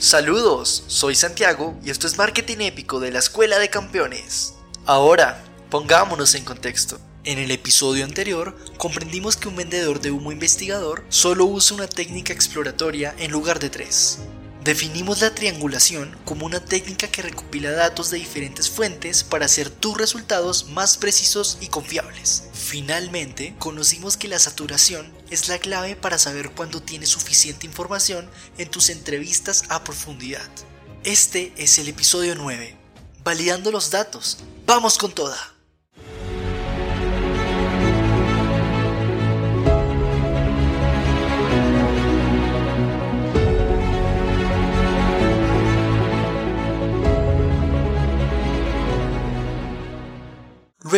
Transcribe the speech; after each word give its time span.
Saludos, 0.00 0.84
soy 0.86 1.16
Santiago 1.16 1.76
y 1.84 1.90
esto 1.90 2.06
es 2.06 2.18
Marketing 2.18 2.58
Épico 2.60 3.00
de 3.00 3.10
la 3.10 3.18
Escuela 3.18 3.58
de 3.58 3.68
Campeones. 3.68 4.54
Ahora, 4.86 5.42
pongámonos 5.70 6.36
en 6.36 6.44
contexto. 6.44 7.00
En 7.24 7.40
el 7.40 7.50
episodio 7.50 8.04
anterior, 8.04 8.56
comprendimos 8.76 9.36
que 9.36 9.48
un 9.48 9.56
vendedor 9.56 10.00
de 10.00 10.12
humo 10.12 10.30
investigador 10.30 11.04
solo 11.08 11.46
usa 11.46 11.76
una 11.76 11.88
técnica 11.88 12.32
exploratoria 12.32 13.12
en 13.18 13.32
lugar 13.32 13.58
de 13.58 13.70
tres. 13.70 14.20
Definimos 14.64 15.20
la 15.20 15.34
triangulación 15.34 16.16
como 16.24 16.44
una 16.44 16.64
técnica 16.64 17.08
que 17.08 17.22
recopila 17.22 17.70
datos 17.70 18.10
de 18.10 18.18
diferentes 18.18 18.68
fuentes 18.68 19.24
para 19.24 19.46
hacer 19.46 19.70
tus 19.70 19.96
resultados 19.96 20.66
más 20.66 20.96
precisos 20.98 21.58
y 21.60 21.68
confiables. 21.68 22.44
Finalmente, 22.52 23.54
conocimos 23.58 24.16
que 24.16 24.28
la 24.28 24.38
saturación 24.38 25.12
es 25.30 25.48
la 25.48 25.58
clave 25.58 25.96
para 25.96 26.18
saber 26.18 26.50
cuándo 26.50 26.82
tienes 26.82 27.08
suficiente 27.08 27.66
información 27.66 28.28
en 28.58 28.70
tus 28.70 28.90
entrevistas 28.90 29.64
a 29.68 29.84
profundidad. 29.84 30.48
Este 31.04 31.52
es 31.56 31.78
el 31.78 31.88
episodio 31.88 32.34
9, 32.34 32.76
validando 33.24 33.70
los 33.70 33.90
datos. 33.90 34.38
¡Vamos 34.66 34.98
con 34.98 35.12
toda! 35.12 35.57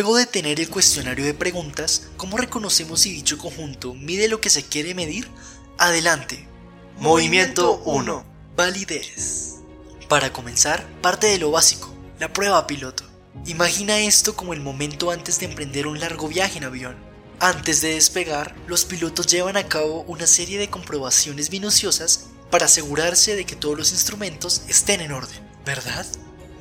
Luego 0.01 0.17
de 0.17 0.25
tener 0.25 0.59
el 0.61 0.71
cuestionario 0.71 1.27
de 1.27 1.35
preguntas, 1.35 2.09
¿cómo 2.17 2.39
reconocemos 2.39 3.03
si 3.03 3.13
dicho 3.13 3.37
conjunto 3.37 3.93
mide 3.93 4.29
lo 4.29 4.41
que 4.41 4.49
se 4.49 4.65
quiere 4.65 4.95
medir? 4.95 5.29
Adelante. 5.77 6.49
Movimiento 6.99 7.83
1. 7.85 8.25
Validez. 8.57 9.57
Para 10.09 10.33
comenzar, 10.33 10.89
parte 11.03 11.27
de 11.27 11.37
lo 11.37 11.51
básico, 11.51 11.95
la 12.19 12.33
prueba 12.33 12.67
piloto. 12.67 13.05
Imagina 13.45 13.99
esto 13.99 14.35
como 14.35 14.55
el 14.55 14.63
momento 14.63 15.11
antes 15.11 15.39
de 15.39 15.45
emprender 15.45 15.87
un 15.87 16.01
largo 16.01 16.29
viaje 16.29 16.57
en 16.57 16.65
avión. 16.65 16.97
Antes 17.39 17.83
de 17.83 17.93
despegar, 17.93 18.57
los 18.69 18.87
pilotos 18.87 19.27
llevan 19.27 19.59
a 19.59 19.69
cabo 19.69 20.05
una 20.09 20.27
serie 20.27 20.59
de 20.59 20.71
comprobaciones 20.71 21.51
minuciosas 21.51 22.29
para 22.51 22.65
asegurarse 22.65 23.37
de 23.37 23.45
que 23.45 23.55
todos 23.55 23.77
los 23.77 23.93
instrumentos 23.93 24.63
estén 24.67 25.03
en 25.03 25.13
orden, 25.13 25.47
¿verdad? 25.67 26.07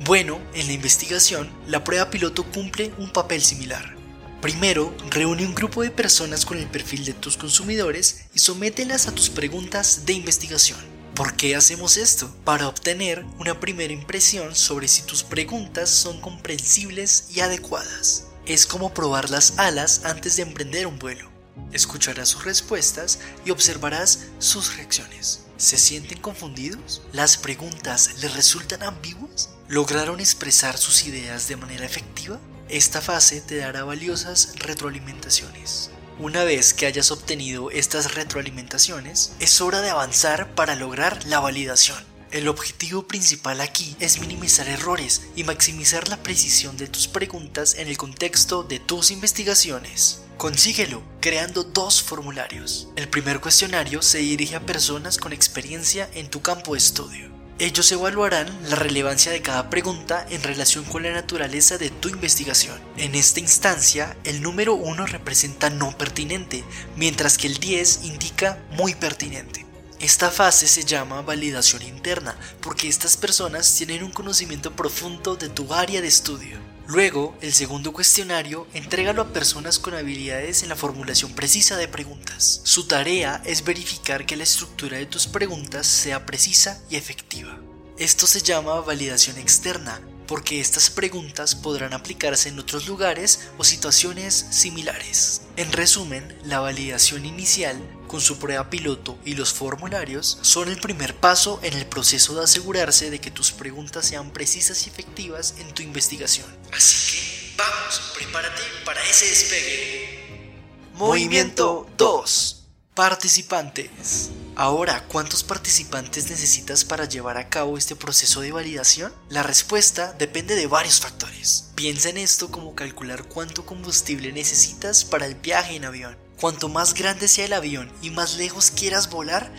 Bueno, 0.06 0.40
en 0.54 0.66
la 0.66 0.72
investigación, 0.72 1.50
la 1.66 1.84
prueba 1.84 2.08
piloto 2.08 2.50
cumple 2.50 2.90
un 2.96 3.12
papel 3.12 3.42
similar. 3.42 3.96
Primero, 4.40 4.96
reúne 5.10 5.44
un 5.44 5.54
grupo 5.54 5.82
de 5.82 5.90
personas 5.90 6.46
con 6.46 6.56
el 6.56 6.66
perfil 6.68 7.04
de 7.04 7.12
tus 7.12 7.36
consumidores 7.36 8.22
y 8.32 8.38
somételas 8.38 9.08
a 9.08 9.12
tus 9.12 9.28
preguntas 9.28 10.06
de 10.06 10.14
investigación. 10.14 10.78
¿Por 11.14 11.36
qué 11.36 11.54
hacemos 11.54 11.98
esto? 11.98 12.34
Para 12.44 12.66
obtener 12.66 13.26
una 13.38 13.60
primera 13.60 13.92
impresión 13.92 14.56
sobre 14.56 14.88
si 14.88 15.02
tus 15.02 15.22
preguntas 15.22 15.90
son 15.90 16.18
comprensibles 16.22 17.26
y 17.34 17.40
adecuadas. 17.40 18.24
Es 18.46 18.64
como 18.64 18.94
probar 18.94 19.28
las 19.28 19.58
alas 19.58 20.06
antes 20.06 20.36
de 20.36 20.44
emprender 20.44 20.86
un 20.86 20.98
vuelo. 20.98 21.30
Escucharás 21.72 22.30
sus 22.30 22.46
respuestas 22.46 23.18
y 23.44 23.50
observarás 23.50 24.28
sus 24.38 24.78
reacciones. 24.78 25.44
¿Se 25.58 25.76
sienten 25.76 26.22
confundidos? 26.22 27.02
¿Las 27.12 27.36
preguntas 27.36 28.14
les 28.22 28.34
resultan 28.34 28.82
ambiguas? 28.82 29.50
¿Lograron 29.70 30.18
expresar 30.18 30.76
sus 30.78 31.04
ideas 31.06 31.46
de 31.46 31.54
manera 31.54 31.86
efectiva? 31.86 32.40
Esta 32.68 33.00
fase 33.00 33.40
te 33.40 33.58
dará 33.58 33.84
valiosas 33.84 34.54
retroalimentaciones. 34.56 35.92
Una 36.18 36.42
vez 36.42 36.74
que 36.74 36.86
hayas 36.86 37.12
obtenido 37.12 37.70
estas 37.70 38.16
retroalimentaciones, 38.16 39.32
es 39.38 39.60
hora 39.60 39.80
de 39.80 39.90
avanzar 39.90 40.56
para 40.56 40.74
lograr 40.74 41.24
la 41.26 41.38
validación. 41.38 41.96
El 42.32 42.48
objetivo 42.48 43.06
principal 43.06 43.60
aquí 43.60 43.94
es 44.00 44.18
minimizar 44.20 44.66
errores 44.66 45.22
y 45.36 45.44
maximizar 45.44 46.08
la 46.08 46.16
precisión 46.16 46.76
de 46.76 46.88
tus 46.88 47.06
preguntas 47.06 47.76
en 47.78 47.86
el 47.86 47.96
contexto 47.96 48.64
de 48.64 48.80
tus 48.80 49.12
investigaciones. 49.12 50.22
Consíguelo 50.36 51.00
creando 51.20 51.62
dos 51.62 52.02
formularios. 52.02 52.88
El 52.96 53.08
primer 53.08 53.38
cuestionario 53.38 54.02
se 54.02 54.18
dirige 54.18 54.56
a 54.56 54.66
personas 54.66 55.16
con 55.16 55.32
experiencia 55.32 56.10
en 56.14 56.28
tu 56.28 56.42
campo 56.42 56.72
de 56.72 56.78
estudio. 56.78 57.39
Ellos 57.60 57.92
evaluarán 57.92 58.48
la 58.70 58.76
relevancia 58.76 59.30
de 59.30 59.42
cada 59.42 59.68
pregunta 59.68 60.26
en 60.30 60.42
relación 60.42 60.82
con 60.82 61.02
la 61.02 61.12
naturaleza 61.12 61.76
de 61.76 61.90
tu 61.90 62.08
investigación. 62.08 62.80
En 62.96 63.14
esta 63.14 63.38
instancia, 63.38 64.16
el 64.24 64.40
número 64.40 64.72
1 64.72 65.04
representa 65.04 65.68
no 65.68 65.94
pertinente, 65.98 66.64
mientras 66.96 67.36
que 67.36 67.48
el 67.48 67.58
10 67.58 68.04
indica 68.04 68.58
muy 68.70 68.94
pertinente. 68.94 69.69
Esta 70.00 70.30
fase 70.30 70.66
se 70.66 70.84
llama 70.84 71.20
validación 71.20 71.82
interna 71.82 72.34
porque 72.62 72.88
estas 72.88 73.18
personas 73.18 73.74
tienen 73.74 74.02
un 74.02 74.10
conocimiento 74.10 74.74
profundo 74.74 75.36
de 75.36 75.50
tu 75.50 75.74
área 75.74 76.00
de 76.00 76.08
estudio. 76.08 76.58
Luego, 76.86 77.36
el 77.42 77.52
segundo 77.52 77.92
cuestionario, 77.92 78.66
entrégalo 78.72 79.20
a 79.20 79.32
personas 79.34 79.78
con 79.78 79.92
habilidades 79.92 80.62
en 80.62 80.70
la 80.70 80.74
formulación 80.74 81.34
precisa 81.34 81.76
de 81.76 81.86
preguntas. 81.86 82.62
Su 82.64 82.86
tarea 82.86 83.42
es 83.44 83.62
verificar 83.62 84.24
que 84.24 84.36
la 84.36 84.44
estructura 84.44 84.96
de 84.96 85.04
tus 85.04 85.26
preguntas 85.26 85.86
sea 85.86 86.24
precisa 86.24 86.80
y 86.88 86.96
efectiva. 86.96 87.60
Esto 87.98 88.26
se 88.26 88.40
llama 88.40 88.80
validación 88.80 89.36
externa, 89.36 90.00
porque 90.30 90.60
estas 90.60 90.90
preguntas 90.90 91.56
podrán 91.56 91.92
aplicarse 91.92 92.50
en 92.50 92.60
otros 92.60 92.86
lugares 92.86 93.48
o 93.58 93.64
situaciones 93.64 94.46
similares. 94.50 95.42
En 95.56 95.72
resumen, 95.72 96.38
la 96.44 96.60
validación 96.60 97.26
inicial, 97.26 97.76
con 98.06 98.20
su 98.20 98.38
prueba 98.38 98.70
piloto 98.70 99.18
y 99.24 99.34
los 99.34 99.52
formularios, 99.52 100.38
son 100.42 100.68
el 100.68 100.80
primer 100.80 101.16
paso 101.16 101.58
en 101.64 101.74
el 101.74 101.84
proceso 101.84 102.36
de 102.36 102.44
asegurarse 102.44 103.10
de 103.10 103.20
que 103.20 103.32
tus 103.32 103.50
preguntas 103.50 104.06
sean 104.06 104.30
precisas 104.32 104.86
y 104.86 104.90
efectivas 104.90 105.56
en 105.58 105.74
tu 105.74 105.82
investigación. 105.82 106.46
Así 106.72 107.10
que, 107.10 107.56
vamos, 107.56 108.12
prepárate 108.16 108.62
para 108.84 109.04
ese 109.04 109.26
despegue. 109.26 110.54
Movimiento 110.94 111.88
2. 111.96 112.59
Participantes. 113.00 114.28
Ahora, 114.56 115.06
¿cuántos 115.08 115.42
participantes 115.42 116.28
necesitas 116.28 116.84
para 116.84 117.06
llevar 117.06 117.38
a 117.38 117.48
cabo 117.48 117.78
este 117.78 117.96
proceso 117.96 118.42
de 118.42 118.52
validación? 118.52 119.10
La 119.30 119.42
respuesta 119.42 120.12
depende 120.18 120.54
de 120.54 120.66
varios 120.66 121.00
factores. 121.00 121.70
Piensa 121.76 122.10
en 122.10 122.18
esto 122.18 122.50
como 122.50 122.74
calcular 122.74 123.24
cuánto 123.24 123.64
combustible 123.64 124.32
necesitas 124.32 125.06
para 125.06 125.24
el 125.24 125.34
viaje 125.34 125.76
en 125.76 125.86
avión. 125.86 126.14
Cuanto 126.38 126.68
más 126.68 126.92
grande 126.92 127.26
sea 127.26 127.46
el 127.46 127.54
avión 127.54 127.90
y 128.02 128.10
más 128.10 128.36
lejos 128.36 128.70
quieras 128.70 129.08
volar, 129.08 129.50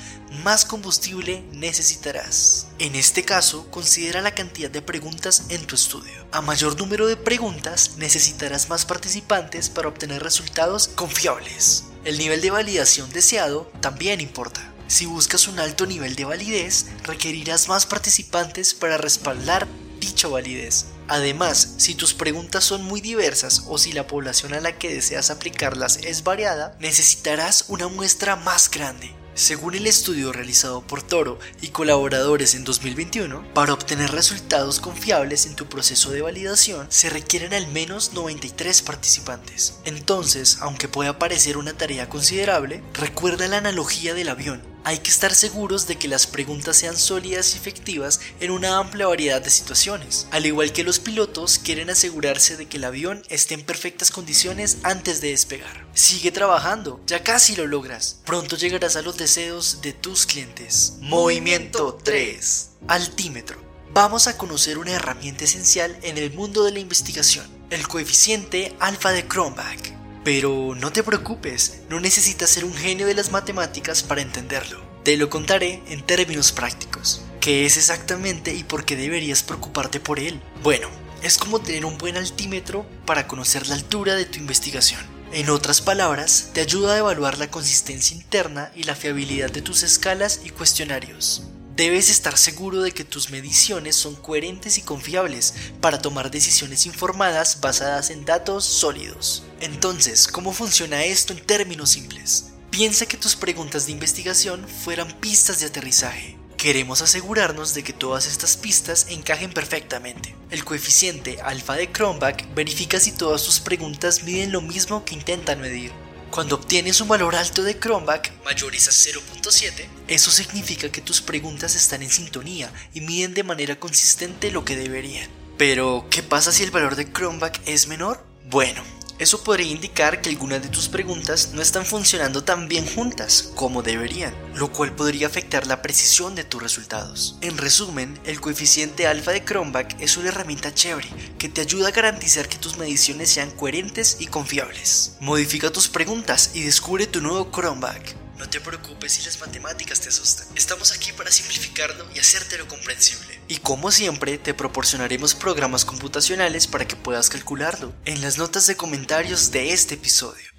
más 0.44 0.64
combustible 0.64 1.44
necesitarás. 1.52 2.68
En 2.78 2.94
este 2.94 3.26
caso, 3.26 3.72
considera 3.72 4.22
la 4.22 4.36
cantidad 4.36 4.70
de 4.70 4.84
preguntas 4.84 5.46
en 5.50 5.66
tu 5.66 5.74
estudio. 5.74 6.28
A 6.32 6.42
mayor 6.42 6.78
número 6.78 7.08
de 7.08 7.18
preguntas, 7.18 7.94
necesitarás 7.98 8.70
más 8.70 8.86
participantes 8.86 9.68
para 9.68 9.88
obtener 9.88 10.22
resultados 10.22 10.90
confiables. 10.90 11.86
El 12.04 12.18
nivel 12.18 12.42
de 12.42 12.50
validación 12.50 13.12
deseado 13.12 13.72
también 13.80 14.22
importa. 14.22 14.74
Si 14.88 15.06
buscas 15.06 15.48
un 15.48 15.60
alto 15.60 15.86
nivel 15.86 16.16
de 16.16 16.26
validez, 16.26 16.88
requerirás 17.04 17.68
más 17.70 17.86
participantes 17.86 18.74
para 18.74 18.98
respaldar 18.98 19.68
dicha 20.00 20.28
validez. 20.28 20.88
Además, 21.08 21.76
si 21.78 21.94
tus 21.94 22.16
preguntas 22.16 22.64
son 22.64 22.84
muy 22.84 23.02
diversas 23.02 23.66
o 23.68 23.78
si 23.78 23.92
la 23.92 24.08
población 24.08 24.54
a 24.54 24.62
la 24.62 24.78
que 24.80 24.94
deseas 24.94 25.30
aplicarlas 25.30 25.98
es 25.98 26.24
variada, 26.24 26.76
necesitarás 26.80 27.66
una 27.68 27.88
muestra 27.88 28.36
más 28.36 28.72
grande. 28.72 29.21
Según 29.34 29.76
el 29.76 29.88
estudio 29.88 30.34
realizado 30.34 30.82
por 30.82 31.02
Toro 31.02 31.40
y 31.62 31.70
colaboradores 31.70 32.54
en 32.54 32.66
2021, 32.66 33.54
para 33.54 33.74
obtener 33.74 34.12
resultados 34.12 34.80
confiables 34.80 35.46
en 35.46 35.56
tu 35.56 35.68
proceso 35.68 36.12
de 36.12 36.22
validación 36.22 36.88
se 36.90 37.10
requieren 37.10 37.54
al 37.54 37.68
menos 37.68 38.12
93 38.14 38.82
participantes. 38.82 39.80
Entonces, 39.86 40.58
aunque 40.60 40.90
pueda 40.90 41.18
parecer 41.18 41.56
una 41.58 41.74
tarea 41.74 42.10
considerable, 42.10 42.84
recuerda 42.94 43.48
la 43.48 43.58
analogía 43.58 44.14
del 44.14 44.30
avión. 44.30 44.71
Hay 44.84 44.98
que 45.00 45.12
estar 45.12 45.36
seguros 45.36 45.86
de 45.88 45.98
que 45.98 46.08
las 46.08 46.26
preguntas 46.26 46.78
sean 46.78 46.98
sólidas 46.98 47.54
y 47.54 47.58
efectivas 47.58 48.20
en 48.40 48.52
una 48.52 48.78
amplia 48.78 49.08
variedad 49.08 49.42
de 49.42 49.50
situaciones. 49.50 50.28
Al 50.32 50.46
igual 50.46 50.74
que 50.74 50.84
los 50.84 51.00
pilotos 51.00 51.60
quieren 51.60 51.90
asegurarse 51.90 52.58
de 52.58 52.68
que 52.68 52.78
el 52.78 52.86
avión 52.86 53.22
esté 53.30 53.54
en 53.54 53.64
perfectas 53.64 54.10
condiciones 54.10 54.80
antes 54.84 55.22
de 55.22 55.30
despegar. 55.30 55.86
Sigue 55.94 56.32
trabajando, 56.32 57.00
ya 57.06 57.24
casi 57.24 57.56
lo 57.56 57.68
logras. 57.68 58.22
Pronto 58.26 58.56
llegarás 58.56 58.96
a 58.96 59.04
los 59.04 59.18
deseos 59.18 59.82
de 59.82 59.94
tus 59.94 60.26
clientes. 60.26 60.94
Movimiento 61.00 62.00
3. 62.04 62.70
Altímetro. 62.88 63.62
Vamos 63.94 64.28
a 64.28 64.38
conocer 64.38 64.78
una 64.78 64.94
herramienta 64.94 65.44
esencial 65.44 65.98
en 66.02 66.18
el 66.18 66.32
mundo 66.34 66.64
de 66.64 66.72
la 66.72 66.80
investigación, 66.80 67.46
el 67.70 67.88
coeficiente 67.88 68.74
alfa 68.80 69.12
de 69.12 69.28
Cronbach. 69.28 69.91
Pero 70.24 70.76
no 70.76 70.92
te 70.92 71.04
preocupes, 71.04 71.82
no 71.90 72.00
necesitas 72.00 72.50
ser 72.50 72.66
un 72.66 72.74
genio 72.74 73.08
de 73.08 73.16
las 73.16 73.32
matemáticas 73.32 74.04
para 74.04 74.22
entenderlo. 74.22 74.80
Te 75.04 75.18
lo 75.18 75.30
contaré 75.30 75.82
en 75.88 76.06
términos 76.06 76.52
prácticos. 76.52 77.24
¿Qué 77.40 77.66
es 77.66 77.78
exactamente 77.78 78.54
y 78.54 78.64
por 78.64 78.86
qué 78.86 78.96
deberías 78.96 79.42
preocuparte 79.42 80.00
por 80.00 80.20
él? 80.20 80.40
Bueno, 80.62 80.90
es 81.24 81.40
como 81.40 81.60
tener 81.60 81.86
un 81.86 81.98
buen 81.98 82.18
altímetro 82.18 82.86
para 83.06 83.28
conocer 83.28 83.68
la 83.68 83.76
altura 83.76 84.16
de 84.16 84.26
tu 84.26 84.38
investigación. 84.38 85.02
En 85.34 85.50
otras 85.50 85.82
palabras, 85.82 86.50
te 86.54 86.62
ayuda 86.62 86.94
a 86.94 86.98
evaluar 87.00 87.40
la 87.40 87.50
consistencia 87.50 88.16
interna 88.16 88.72
y 88.76 88.84
la 88.84 88.96
fiabilidad 88.96 89.50
de 89.50 89.62
tus 89.62 89.82
escalas 89.82 90.42
y 90.44 90.50
cuestionarios. 90.50 91.51
Debes 91.76 92.10
estar 92.10 92.38
seguro 92.38 92.82
de 92.82 92.92
que 92.92 93.06
tus 93.06 93.30
mediciones 93.30 93.96
son 93.96 94.16
coherentes 94.16 94.78
y 94.78 94.82
confiables 94.82 95.54
para 95.80 96.02
tomar 96.02 96.30
decisiones 96.30 96.86
informadas 96.86 97.62
basadas 97.62 98.10
en 98.10 98.26
datos 98.26 98.66
sólidos. 98.66 99.44
Entonces, 99.62 100.28
¿cómo 100.28 100.52
funciona 100.52 101.06
esto 101.06 101.32
en 101.32 101.40
términos 101.40 101.92
simples? 101.92 102.52
Piensa 102.72 103.06
que 103.06 103.16
tus 103.16 103.38
preguntas 103.38 103.86
de 103.86 103.94
investigación 103.94 104.68
fueran 104.68 105.12
pistas 105.22 105.62
de 105.62 105.68
aterrizaje. 105.68 106.38
Queremos 106.58 107.02
asegurarnos 107.02 107.74
de 107.74 107.84
que 107.84 107.94
todas 107.94 108.28
estas 108.28 108.58
pistas 108.58 109.08
encajen 109.10 109.52
perfectamente. 109.52 110.36
El 110.50 110.66
coeficiente 110.66 111.40
alfa 111.42 111.76
de 111.76 111.90
Cronbach 111.90 112.54
verifica 112.54 113.00
si 113.00 113.14
todas 113.14 113.44
tus 113.44 113.62
preguntas 113.62 114.24
miden 114.24 114.52
lo 114.52 114.62
mismo 114.62 115.06
que 115.06 115.16
intentan 115.16 115.62
medir. 115.62 115.92
Cuando 116.32 116.56
obtienes 116.56 117.02
un 117.02 117.10
valor 117.10 117.36
alto 117.36 117.62
de 117.62 117.78
Cronbach, 117.78 118.32
mayores 118.46 118.88
a 118.88 118.92
0.7, 118.92 119.86
eso 120.08 120.32
significa 120.32 120.90
que 120.90 121.02
tus 121.02 121.20
preguntas 121.20 121.76
están 121.76 122.02
en 122.04 122.10
sintonía 122.10 122.72
y 122.94 123.02
miden 123.02 123.34
de 123.34 123.44
manera 123.44 123.78
consistente 123.78 124.50
lo 124.50 124.64
que 124.64 124.78
deberían. 124.78 125.30
Pero, 125.58 126.08
¿qué 126.10 126.24
pasa 126.24 126.54
si 126.54 126.64
el 126.64 126.72
valor 126.72 126.96
de 126.96 127.12
Cronbach 127.12 127.60
es 127.66 127.88
menor? 127.88 128.26
Bueno, 128.50 128.82
eso 129.22 129.44
podría 129.44 129.72
indicar 129.72 130.20
que 130.20 130.30
algunas 130.30 130.64
de 130.64 130.70
tus 130.70 130.90
preguntas 130.90 131.52
no 131.54 131.62
están 131.62 131.86
funcionando 131.86 132.44
tan 132.44 132.68
bien 132.68 132.88
juntas 132.88 133.52
como 133.54 133.84
deberían, 133.84 134.34
lo 134.56 134.72
cual 134.72 134.96
podría 134.96 135.28
afectar 135.28 135.68
la 135.68 135.84
precisión 135.84 136.34
de 136.34 136.44
tus 136.44 136.60
resultados. 136.60 137.38
En 137.42 137.60
resumen, 137.60 138.20
el 138.26 138.42
coeficiente 138.42 139.06
alfa 139.06 139.32
de 139.32 139.44
Cronbach 139.44 139.96
es 140.00 140.18
una 140.18 140.30
herramienta 140.30 140.74
chévere 140.74 141.08
que 141.38 141.50
te 141.50 141.62
ayuda 141.62 141.90
a 141.90 141.92
garantizar 141.92 142.50
que 142.50 142.58
tus 142.58 142.80
mediciones 142.80 143.30
sean 143.30 143.52
coherentes 143.52 144.18
y 144.20 144.26
confiables. 144.26 145.18
Modifica 145.20 145.70
tus 145.70 145.88
preguntas 145.88 146.50
y 146.56 146.64
descubre 146.64 147.06
tu 147.06 147.22
nuevo 147.22 147.52
Cronbach. 147.52 148.21
No 148.42 148.50
te 148.50 148.60
preocupes 148.60 149.12
si 149.12 149.24
las 149.24 149.40
matemáticas 149.40 150.02
te 150.02 150.10
asustan. 150.10 150.48
Estamos 150.56 150.92
aquí 150.94 151.12
para 151.12 151.32
simplificarlo 151.32 152.08
y 152.16 152.18
hacértelo 152.18 152.68
comprensible. 152.68 153.40
Y 153.48 153.58
como 153.58 153.92
siempre, 153.92 154.40
te 154.40 154.56
proporcionaremos 154.56 155.36
programas 155.36 155.86
computacionales 155.86 156.66
para 156.66 156.88
que 156.88 156.96
puedas 156.96 157.30
calcularlo 157.30 157.94
en 158.04 158.20
las 158.22 158.40
notas 158.40 158.66
de 158.66 158.76
comentarios 158.76 159.52
de 159.52 159.74
este 159.74 159.94
episodio. 159.94 160.50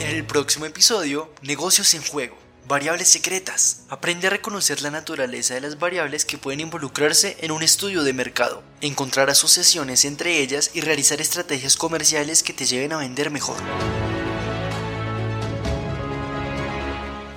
En 0.00 0.08
el 0.08 0.24
próximo 0.24 0.66
episodio, 0.66 1.32
negocios 1.42 1.94
en 1.94 2.02
juego. 2.02 2.36
Variables 2.68 3.08
secretas. 3.08 3.82
Aprende 3.88 4.28
a 4.28 4.30
reconocer 4.30 4.82
la 4.82 4.90
naturaleza 4.90 5.54
de 5.54 5.60
las 5.60 5.80
variables 5.80 6.24
que 6.24 6.38
pueden 6.38 6.60
involucrarse 6.60 7.36
en 7.40 7.50
un 7.50 7.62
estudio 7.62 8.04
de 8.04 8.12
mercado, 8.12 8.62
encontrar 8.80 9.30
asociaciones 9.30 10.04
entre 10.04 10.38
ellas 10.38 10.70
y 10.72 10.80
realizar 10.80 11.20
estrategias 11.20 11.76
comerciales 11.76 12.44
que 12.44 12.52
te 12.52 12.64
lleven 12.64 12.92
a 12.92 12.98
vender 12.98 13.30
mejor. 13.30 13.56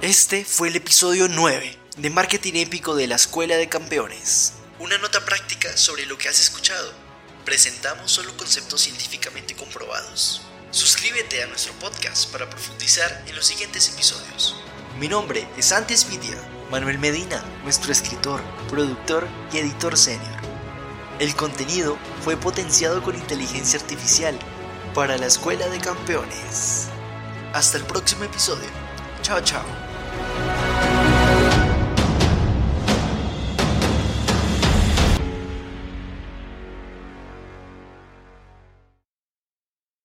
Este 0.04 0.45
fue 0.45 0.68
el 0.68 0.75
episodio 0.75 1.27
9 1.27 1.75
de 1.98 2.10
Marketing 2.12 2.54
Épico 2.54 2.94
de 2.94 3.07
la 3.07 3.16
Escuela 3.16 3.57
de 3.57 3.68
Campeones. 3.68 4.54
Una 4.77 5.00
nota 5.00 5.25
práctica 5.25 5.75
sobre 5.75 6.06
lo 6.06 6.19
que 6.19 6.30
has 6.30 6.39
escuchado. 6.39 6.94
Presentamos 7.45 8.12
solo 8.12 8.38
conceptos 8.38 8.81
científicamente 8.81 9.56
comprobados. 9.56 10.44
Suscríbete 10.69 11.42
a 11.42 11.48
nuestro 11.48 11.74
podcast 11.80 12.31
para 12.31 12.48
profundizar 12.48 13.24
en 13.27 13.36
los 13.36 13.48
siguientes 13.48 13.89
episodios. 13.89 14.56
Mi 15.00 15.09
nombre 15.09 15.45
es 15.57 15.74
Antes 15.74 16.09
Vidia, 16.09 16.38
Manuel 16.71 16.97
Medina, 17.00 17.44
nuestro 17.63 17.92
escritor, 17.92 18.39
productor 18.69 19.27
y 19.51 19.57
editor 19.57 19.97
senior. 19.97 20.39
El 21.19 21.36
contenido 21.36 21.97
fue 22.21 22.38
potenciado 22.38 23.03
con 23.03 23.13
inteligencia 23.13 23.77
artificial 23.77 24.39
para 24.94 25.18
la 25.18 25.25
Escuela 25.25 25.68
de 25.68 25.80
Campeones. 25.80 26.88
Hasta 27.51 27.77
el 27.77 27.83
próximo 27.83 28.24
episodio. 28.24 28.69
Chao, 29.21 29.42
chao. 29.42 29.65